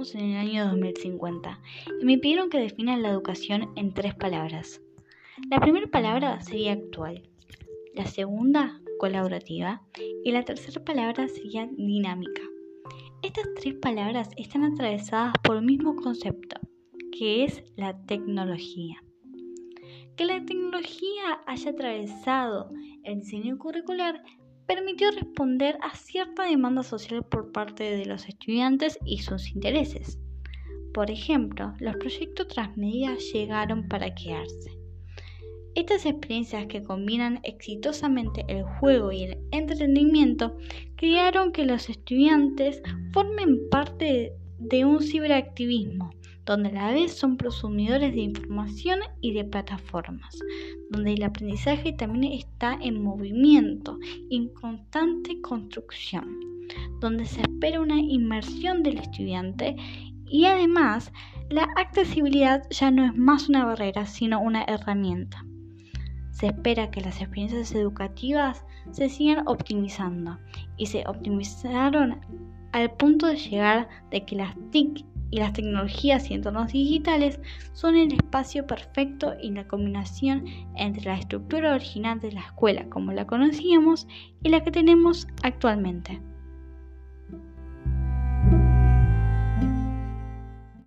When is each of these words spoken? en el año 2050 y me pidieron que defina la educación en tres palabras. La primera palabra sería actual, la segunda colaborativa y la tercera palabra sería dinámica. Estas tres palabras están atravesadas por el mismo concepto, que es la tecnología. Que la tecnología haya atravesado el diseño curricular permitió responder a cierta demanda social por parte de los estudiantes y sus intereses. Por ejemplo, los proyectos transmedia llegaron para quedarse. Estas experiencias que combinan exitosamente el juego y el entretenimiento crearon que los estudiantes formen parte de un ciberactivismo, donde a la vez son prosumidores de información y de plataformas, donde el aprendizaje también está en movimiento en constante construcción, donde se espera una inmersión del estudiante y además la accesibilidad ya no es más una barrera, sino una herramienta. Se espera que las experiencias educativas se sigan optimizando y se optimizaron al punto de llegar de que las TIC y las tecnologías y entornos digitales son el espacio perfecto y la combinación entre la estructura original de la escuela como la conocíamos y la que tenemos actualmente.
en 0.00 0.30
el 0.30 0.36
año 0.38 0.64
2050 0.66 1.60
y 2.00 2.04
me 2.06 2.16
pidieron 2.16 2.48
que 2.48 2.58
defina 2.58 2.96
la 2.96 3.10
educación 3.10 3.70
en 3.76 3.92
tres 3.92 4.14
palabras. 4.14 4.80
La 5.50 5.60
primera 5.60 5.86
palabra 5.88 6.40
sería 6.40 6.72
actual, 6.72 7.28
la 7.94 8.06
segunda 8.06 8.80
colaborativa 8.98 9.82
y 10.24 10.32
la 10.32 10.42
tercera 10.42 10.82
palabra 10.82 11.28
sería 11.28 11.68
dinámica. 11.76 12.40
Estas 13.22 13.44
tres 13.60 13.74
palabras 13.74 14.30
están 14.38 14.64
atravesadas 14.64 15.34
por 15.44 15.56
el 15.56 15.62
mismo 15.66 15.94
concepto, 15.96 16.56
que 17.12 17.44
es 17.44 17.62
la 17.76 17.94
tecnología. 18.06 19.02
Que 20.16 20.24
la 20.24 20.42
tecnología 20.46 21.42
haya 21.46 21.70
atravesado 21.72 22.70
el 23.04 23.20
diseño 23.20 23.58
curricular 23.58 24.22
permitió 24.70 25.10
responder 25.10 25.76
a 25.82 25.96
cierta 25.96 26.44
demanda 26.44 26.84
social 26.84 27.24
por 27.24 27.50
parte 27.50 27.96
de 27.96 28.06
los 28.06 28.28
estudiantes 28.28 29.00
y 29.04 29.18
sus 29.18 29.50
intereses. 29.50 30.20
Por 30.94 31.10
ejemplo, 31.10 31.74
los 31.80 31.96
proyectos 31.96 32.46
transmedia 32.46 33.16
llegaron 33.16 33.88
para 33.88 34.14
quedarse. 34.14 34.78
Estas 35.74 36.06
experiencias 36.06 36.66
que 36.66 36.84
combinan 36.84 37.40
exitosamente 37.42 38.44
el 38.46 38.62
juego 38.62 39.10
y 39.10 39.24
el 39.24 39.38
entretenimiento 39.50 40.56
crearon 40.94 41.50
que 41.50 41.66
los 41.66 41.88
estudiantes 41.88 42.80
formen 43.12 43.68
parte 43.72 44.36
de 44.60 44.84
un 44.84 45.02
ciberactivismo, 45.02 46.12
donde 46.46 46.70
a 46.70 46.72
la 46.72 46.92
vez 46.92 47.16
son 47.16 47.36
prosumidores 47.36 48.12
de 48.14 48.22
información 48.22 49.00
y 49.20 49.32
de 49.32 49.44
plataformas, 49.44 50.38
donde 50.90 51.12
el 51.14 51.22
aprendizaje 51.22 51.92
también 51.92 52.32
está 52.32 52.78
en 52.80 53.02
movimiento 53.02 53.98
en 54.30 54.48
constante 54.48 55.40
construcción, 55.40 56.40
donde 57.00 57.24
se 57.24 57.42
espera 57.42 57.80
una 57.80 58.00
inmersión 58.00 58.82
del 58.82 58.98
estudiante 58.98 59.76
y 60.26 60.44
además 60.44 61.12
la 61.50 61.64
accesibilidad 61.76 62.62
ya 62.70 62.90
no 62.90 63.04
es 63.04 63.16
más 63.16 63.48
una 63.48 63.64
barrera, 63.64 64.06
sino 64.06 64.40
una 64.40 64.62
herramienta. 64.64 65.44
Se 66.30 66.46
espera 66.46 66.90
que 66.90 67.00
las 67.00 67.20
experiencias 67.20 67.74
educativas 67.74 68.64
se 68.92 69.08
sigan 69.08 69.46
optimizando 69.46 70.38
y 70.76 70.86
se 70.86 71.04
optimizaron 71.06 72.20
al 72.72 72.92
punto 72.92 73.26
de 73.26 73.36
llegar 73.36 73.88
de 74.10 74.24
que 74.24 74.36
las 74.36 74.54
TIC 74.70 75.04
y 75.30 75.38
las 75.38 75.52
tecnologías 75.52 76.30
y 76.30 76.34
entornos 76.34 76.72
digitales 76.72 77.40
son 77.72 77.96
el 77.96 78.12
espacio 78.12 78.66
perfecto 78.66 79.34
y 79.40 79.50
la 79.50 79.66
combinación 79.66 80.44
entre 80.76 81.04
la 81.04 81.18
estructura 81.18 81.74
original 81.74 82.20
de 82.20 82.32
la 82.32 82.40
escuela 82.40 82.88
como 82.88 83.12
la 83.12 83.26
conocíamos 83.26 84.06
y 84.42 84.48
la 84.48 84.62
que 84.62 84.70
tenemos 84.70 85.26
actualmente. 85.42 86.20